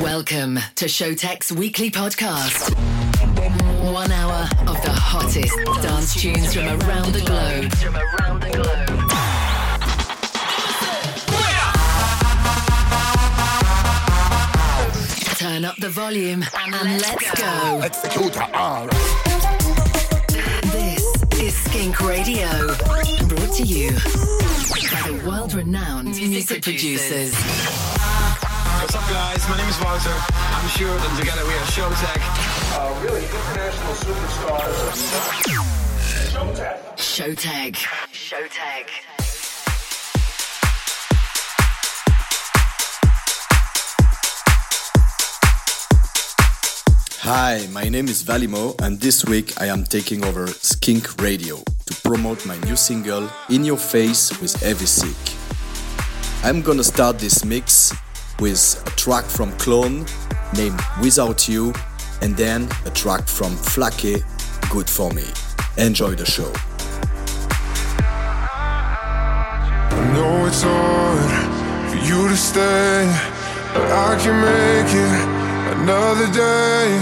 [0.00, 2.74] Welcome to Showtek's weekly podcast.
[3.92, 7.70] One hour of the hottest dance tunes from around the globe.
[7.74, 8.88] From around the globe.
[15.36, 17.82] Turn up the volume and let's go.
[17.82, 18.88] Executor R.
[18.88, 19.31] This is
[21.72, 22.66] Skink Radio,
[23.28, 27.32] brought to you by the world-renowned music producers.
[27.32, 29.48] What's up, guys?
[29.48, 30.10] My name is Wouter.
[30.10, 32.20] I'm Sjoerd, and together we are Showtek.
[32.76, 35.00] uh, really international superstars.
[36.28, 36.96] Showtek.
[36.98, 37.74] Showtag.
[38.12, 39.11] Showtag.
[47.24, 51.94] Hi, my name is Valimo, and this week I am taking over Skink Radio to
[52.02, 55.36] promote my new single, In Your Face with Heavy Sick.
[56.42, 57.92] I'm gonna start this mix
[58.40, 60.04] with a track from Clone
[60.56, 61.72] named Without You,
[62.22, 64.24] and then a track from Flake,
[64.72, 65.22] Good For Me.
[65.78, 66.52] Enjoy the show.
[69.92, 73.06] I know it's hard for you to stay,
[73.74, 75.31] but I can make it
[75.72, 77.00] another day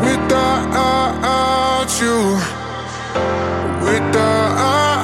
[0.00, 2.18] without you.
[3.84, 4.94] Without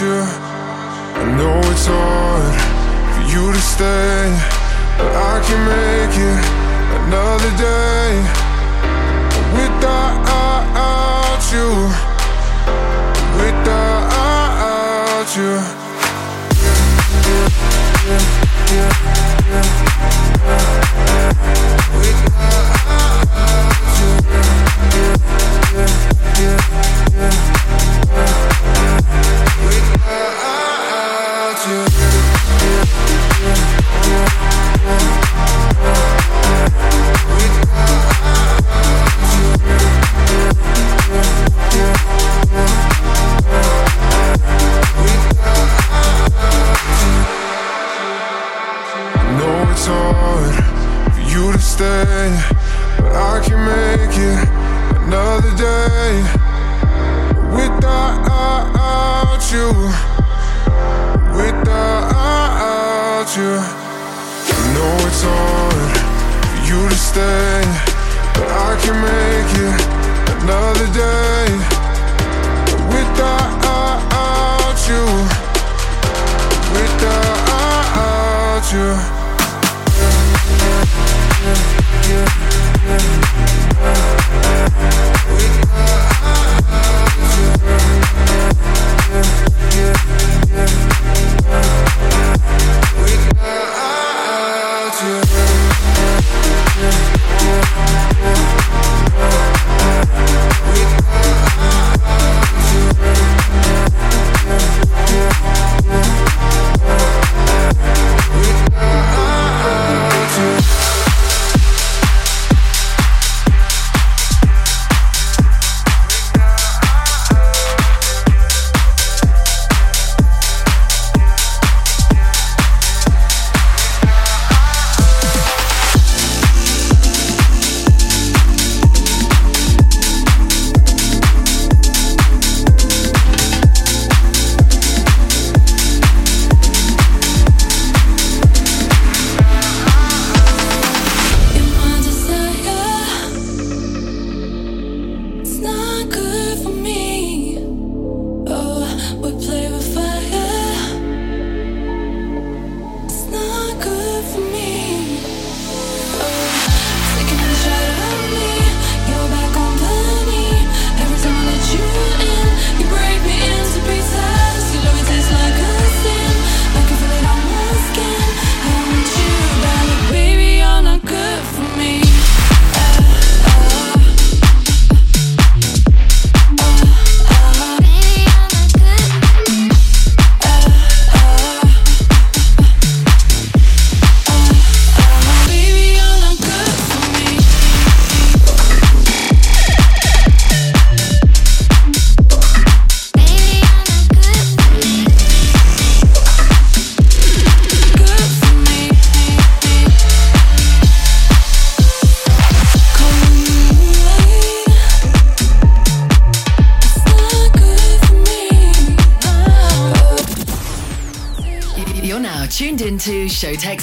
[0.00, 0.18] you,
[1.20, 2.54] I know it's hard
[3.14, 4.22] for you to stay,
[4.96, 6.42] but I can make it
[7.00, 8.08] another day
[9.58, 11.68] without you.
[13.40, 15.80] Without you.
[21.32, 21.69] I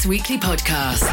[0.06, 1.06] weekly podcast.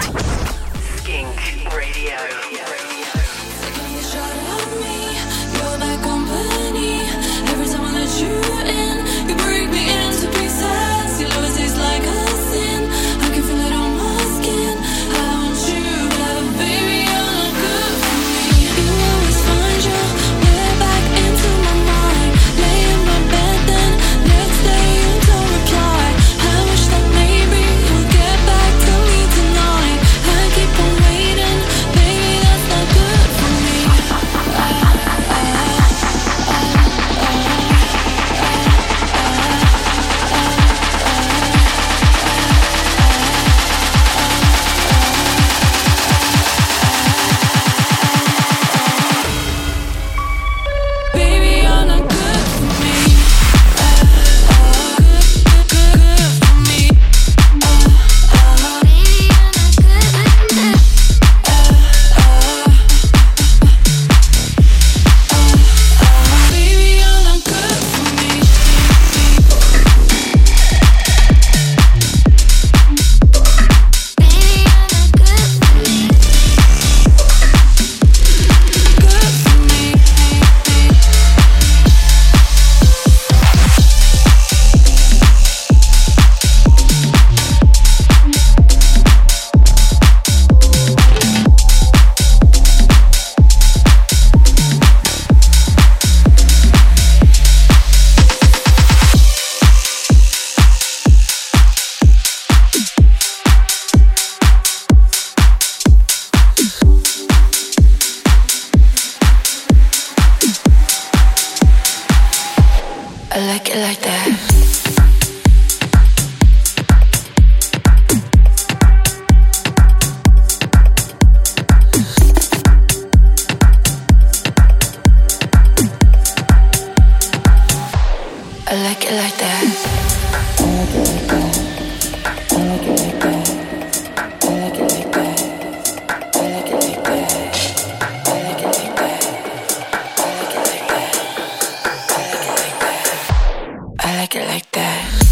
[144.75, 145.24] That.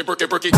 [0.00, 0.51] work it.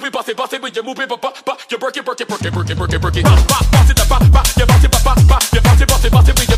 [0.00, 1.10] You move it, bust it, bust it, you move it,
[1.70, 3.24] you break it, break it, break it, break it, break it, break it.
[3.24, 6.10] Bust it, you bust it, bust it, you bust it, bust it, bust it, you
[6.10, 6.49] bust it, you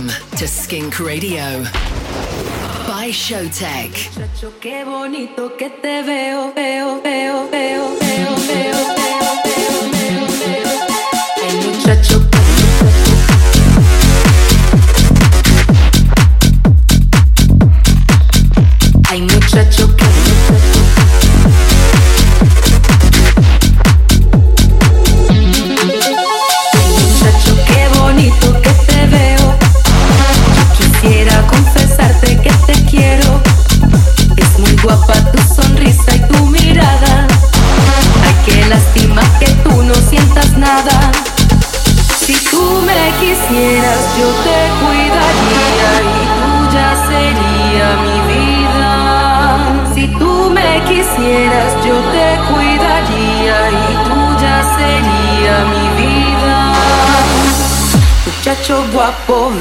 [0.00, 1.62] Welcome to Skink Radio
[2.86, 3.92] by Showtek.
[4.58, 10.69] Qué bonito que te veo, veo, veo, veo, veo, veo, veo, veo, veo, veo.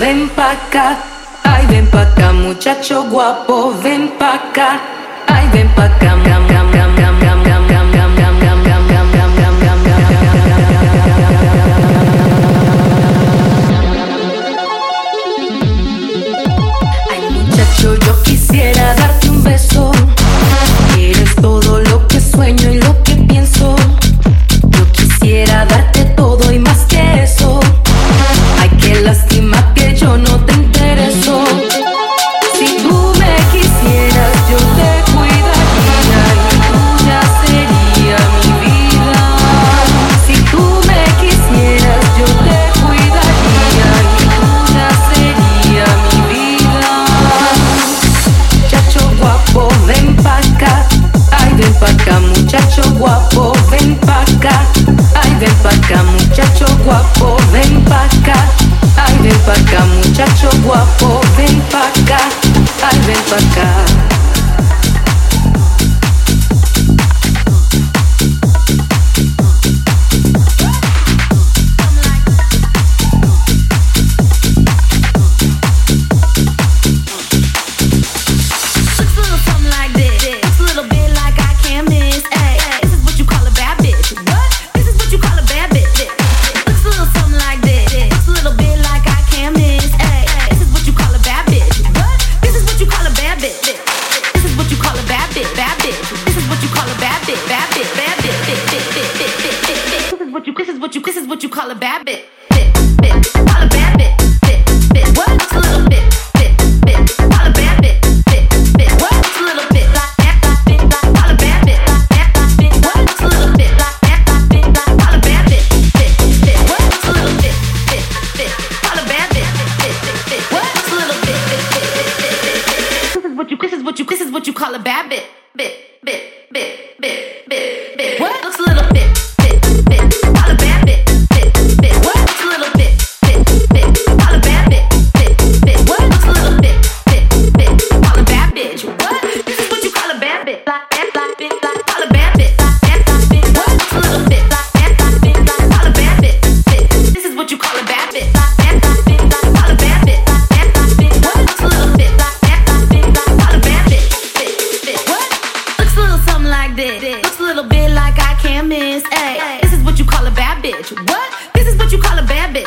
[0.10, 0.98] ven pa' acá.
[1.43, 4.99] Ay, ven pa' acá, muchacho guapo, ven pa' acá.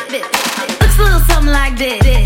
[0.09, 0.23] bit.
[0.81, 2.22] Looks a little something like this.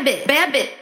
[0.00, 0.79] Babbitt, Babbitt.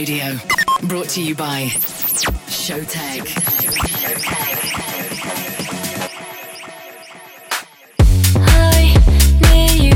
[0.00, 0.34] Radio.
[0.84, 1.64] Brought to you by
[2.48, 3.26] Showtag.
[3.98, 4.50] Showtag.
[9.76, 9.92] You,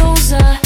[0.00, 0.58] Rosa,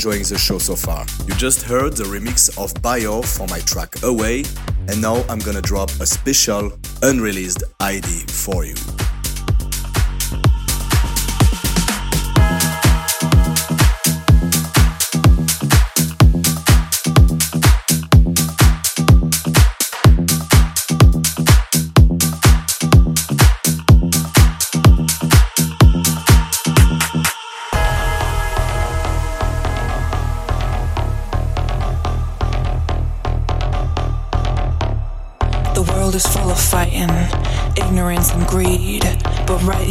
[0.00, 1.04] enjoying the show so far.
[1.26, 4.44] You just heard the remix of Bio for my track Away,
[4.88, 8.99] and now I'm gonna drop a special unreleased ID for you.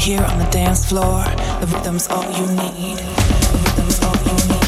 [0.09, 1.23] here on the dance floor.
[1.61, 2.97] The rhythm's all you need.
[2.97, 4.58] The rhythm's all you need.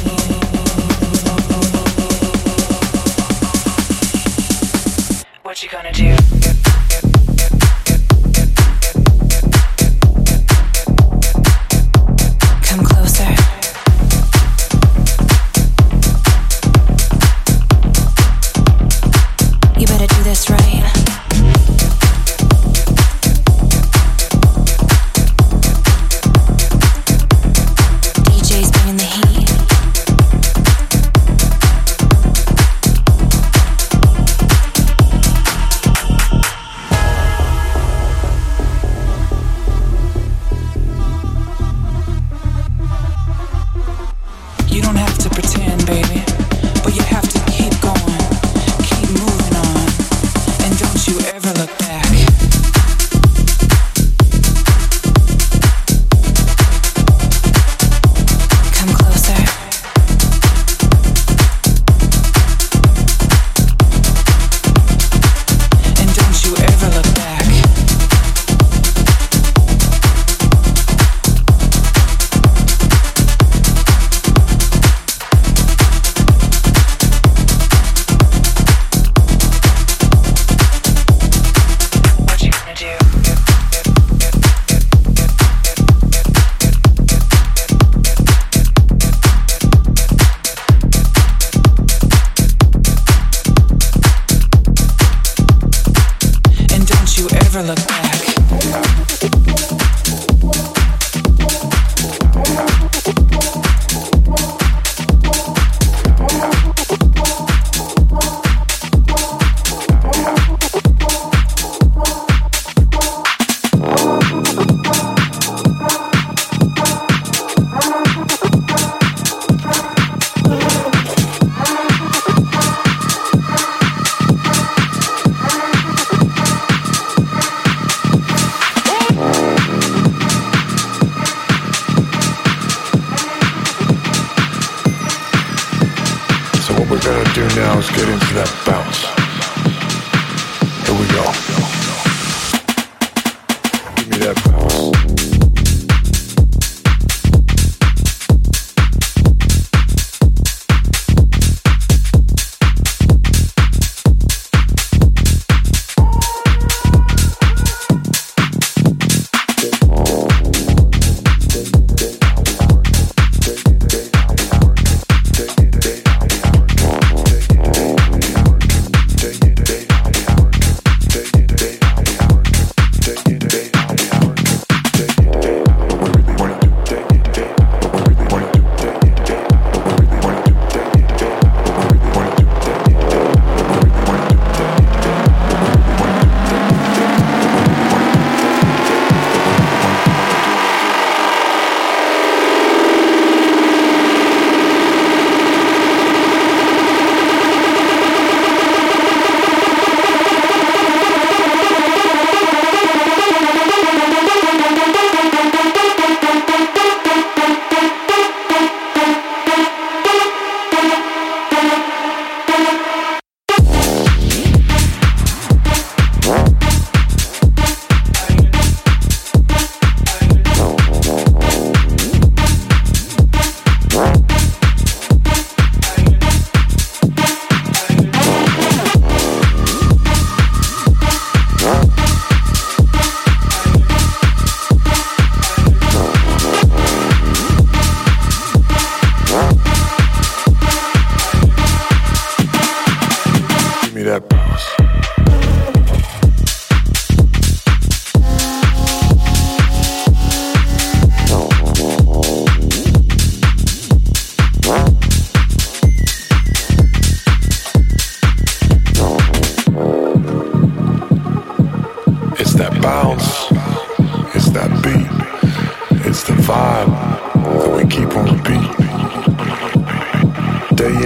[144.49, 145.50] house.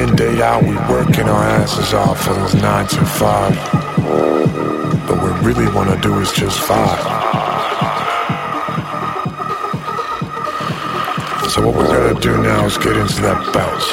[0.10, 3.56] in, day out, we working our asses off for those nine to five.
[5.08, 7.00] But what we really wanna do is just five.
[11.52, 13.88] So what we gotta do now is get into that bounce.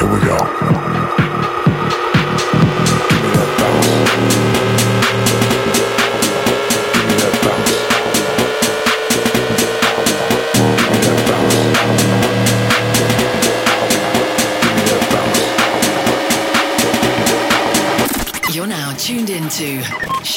[0.00, 0.79] Here we go.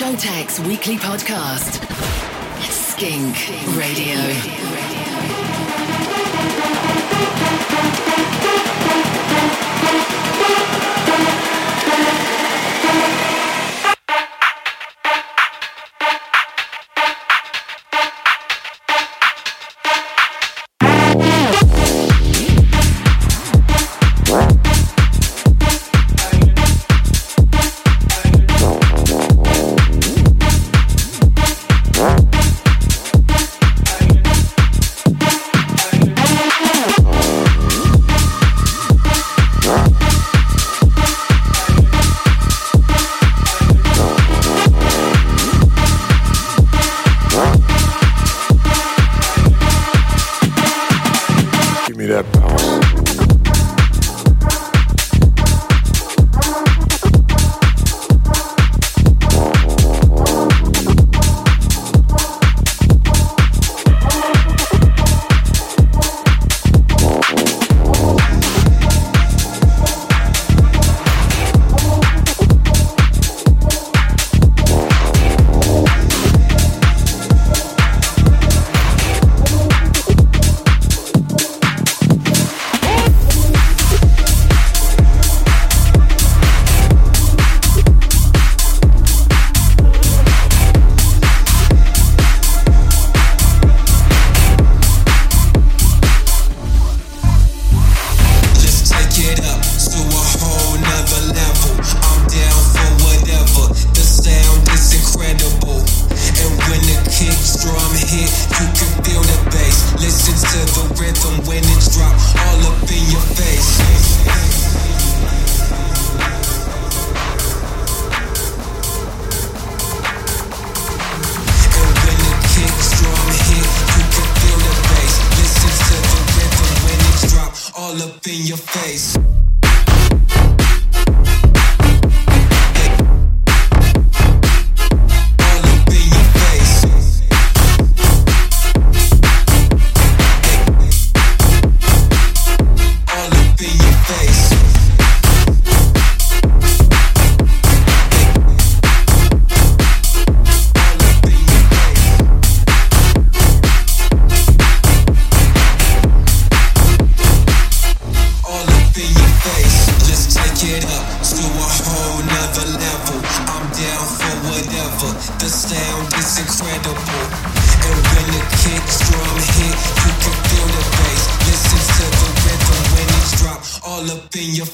[0.04, 1.80] Showtek's weekly podcast,
[2.70, 3.38] Skink
[3.78, 5.13] Radio.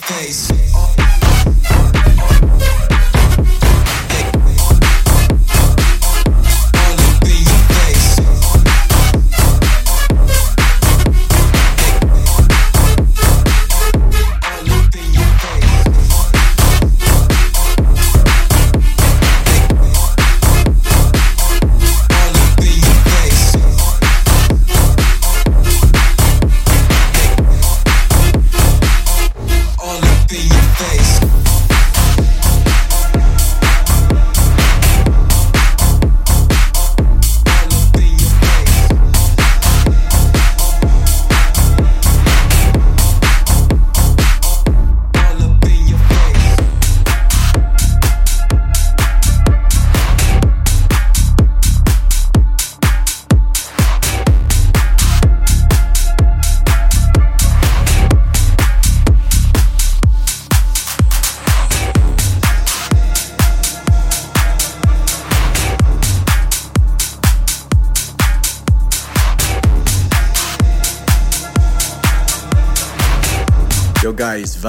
[0.02, 1.89] face.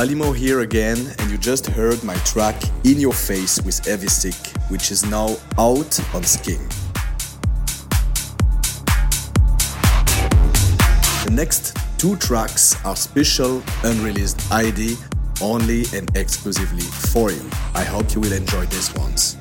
[0.01, 4.91] Alimo here again, and you just heard my track In Your Face with Evisic, which
[4.91, 6.67] is now out on Skin.
[11.27, 14.97] The next two tracks are special, unreleased ID,
[15.43, 16.81] only and exclusively
[17.13, 17.51] for you.
[17.75, 19.37] I hope you will enjoy these ones.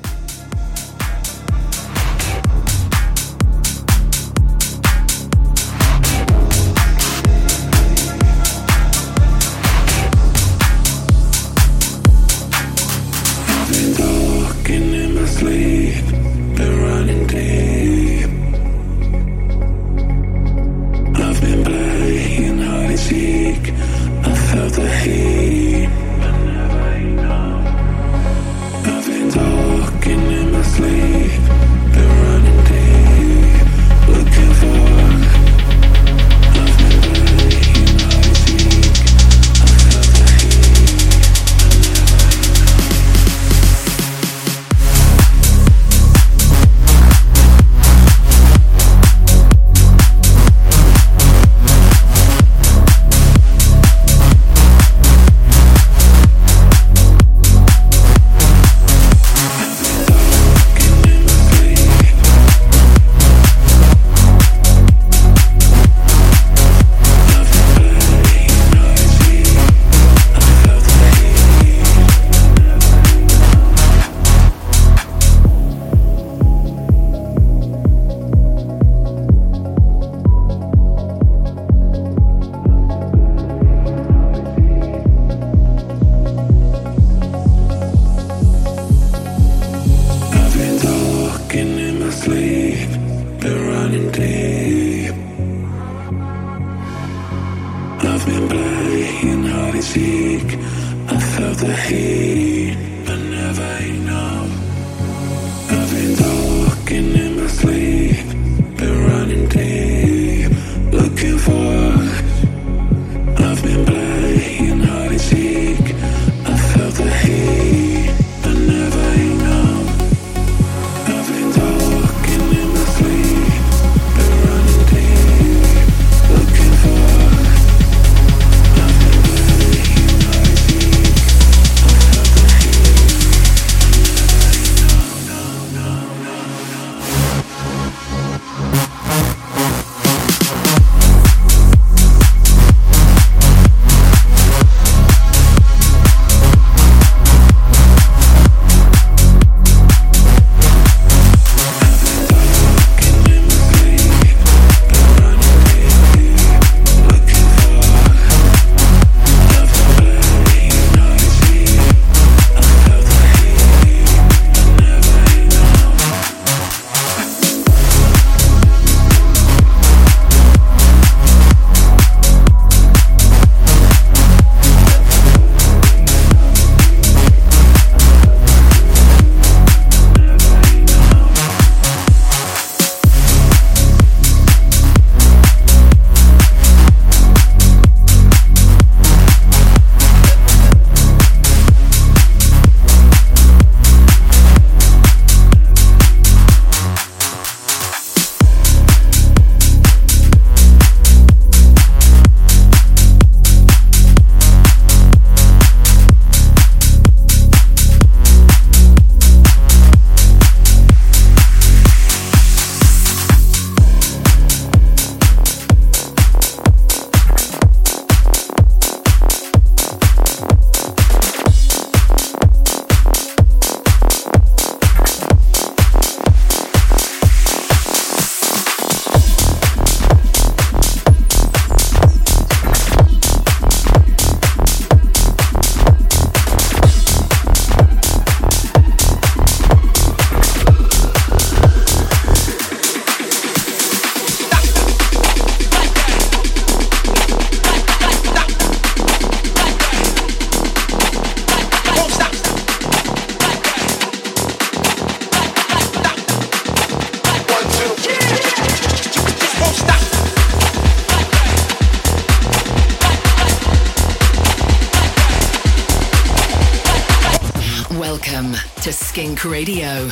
[269.40, 270.08] To Skink Radio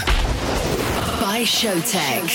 [1.20, 2.28] by Showtek.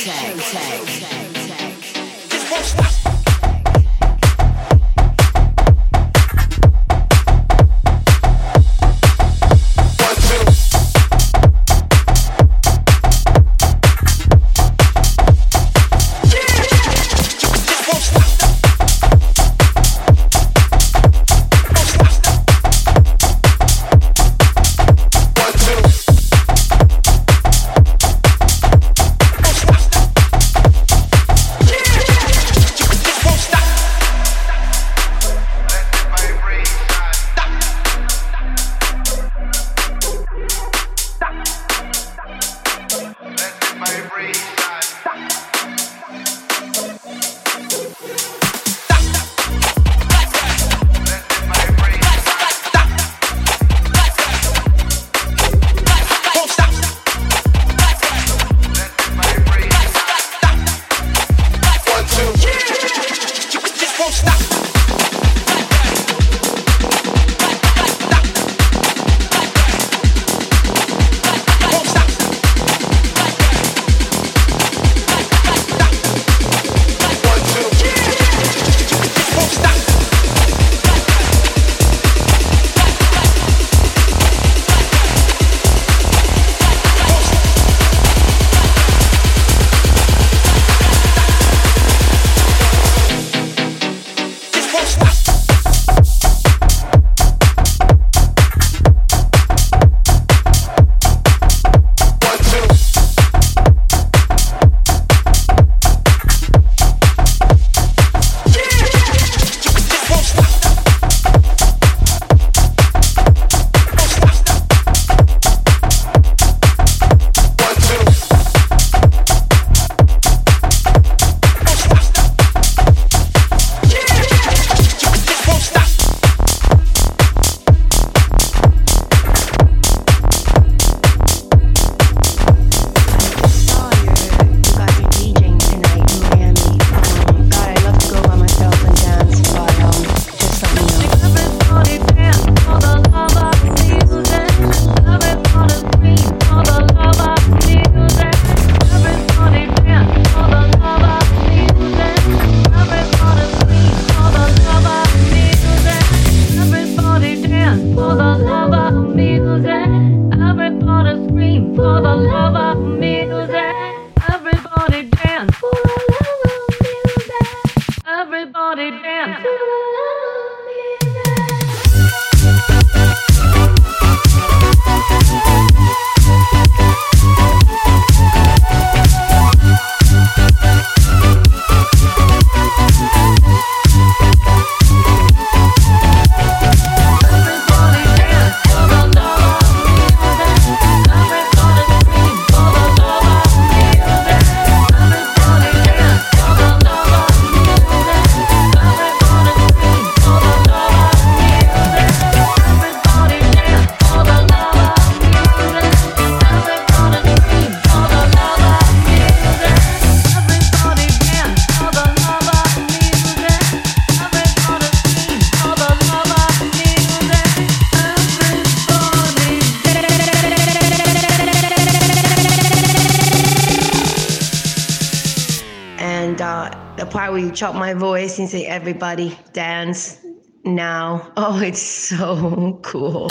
[227.76, 230.20] My voice and say, everybody dance
[230.64, 231.32] now.
[231.38, 233.30] Oh, it's so cool.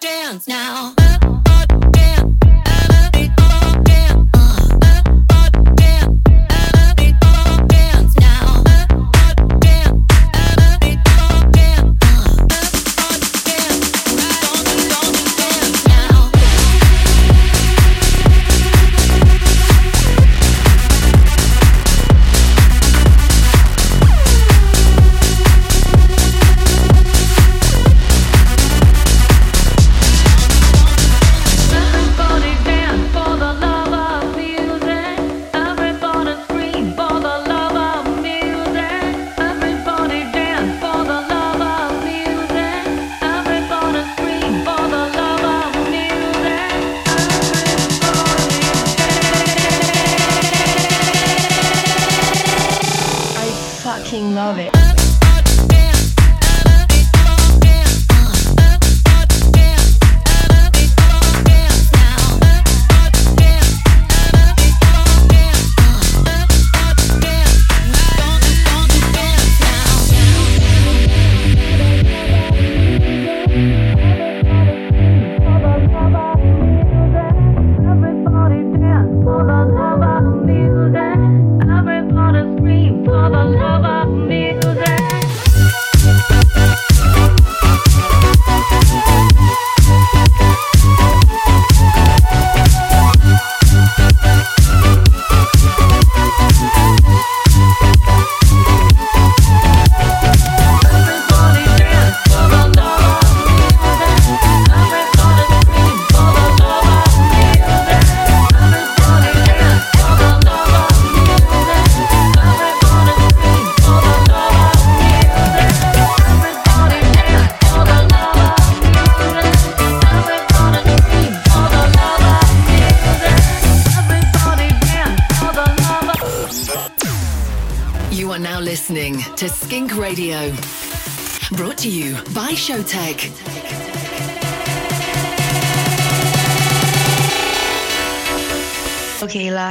[0.00, 1.07] Dance now.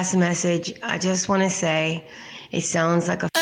[0.07, 2.01] last message, I just want to say
[2.51, 3.36] it sounds like a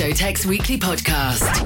[0.00, 1.59] Showtek's weekly podcast.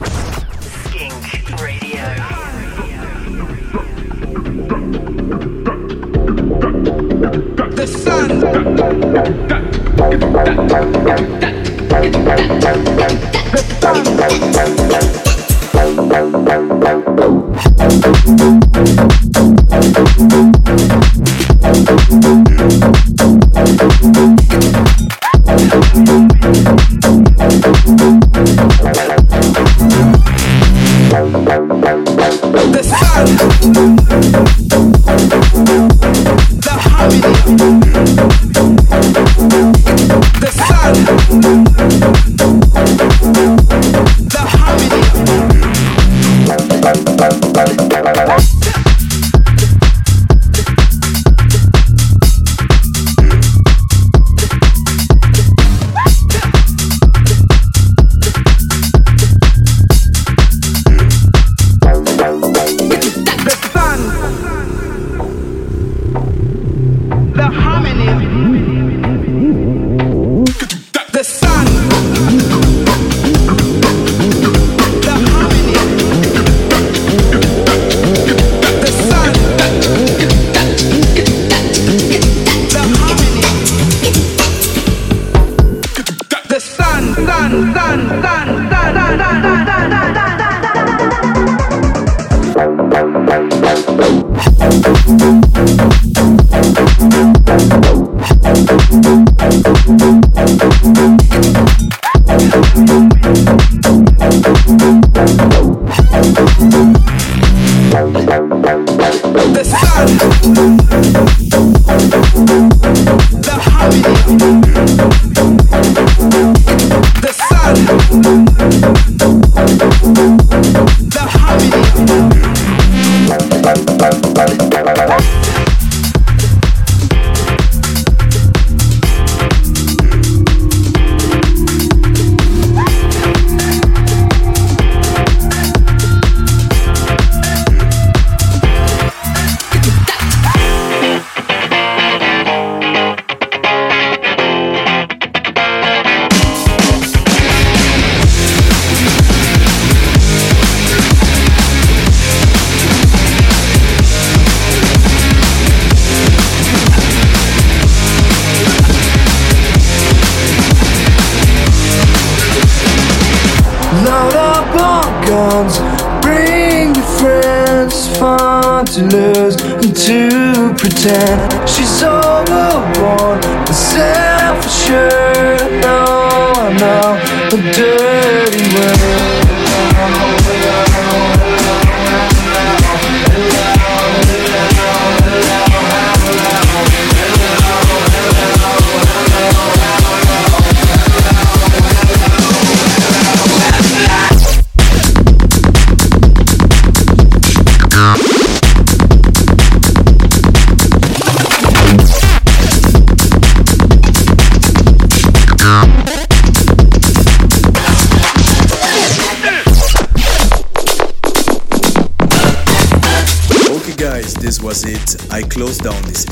[168.94, 173.42] To lose and to pretend she's overborn,
[173.74, 175.23] self-assured.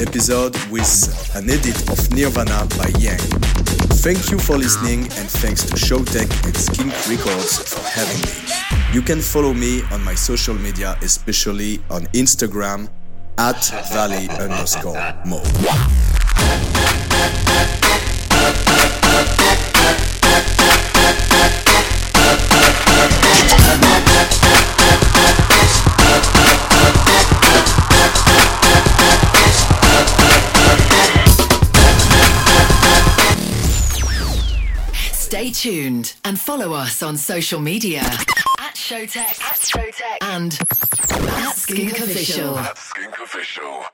[0.03, 3.21] Episode with an edit of Nirvana by Yang.
[4.03, 8.93] Thank you for listening, and thanks to Showtek and Skink Records for having me.
[8.93, 12.91] You can follow me on my social media, especially on Instagram
[13.39, 15.41] at valley underscore mo.
[35.63, 40.59] Tuned and follow us on social media at Showtek, at Showtek, and
[41.45, 42.59] at Skink Official.
[42.59, 43.85] At Skink official.